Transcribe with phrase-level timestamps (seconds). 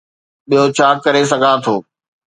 [0.49, 1.75] ٻيو ڇا ڪري سگهان ٿو؟